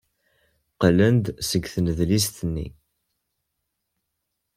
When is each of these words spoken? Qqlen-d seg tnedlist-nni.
Qqlen-d 0.73 1.25
seg 1.49 1.63
tnedlist-nni. 1.73 2.67